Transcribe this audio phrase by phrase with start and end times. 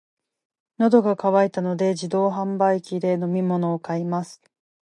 [0.79, 4.41] 喉が渇いたので、自動販売機で飲み物を買います。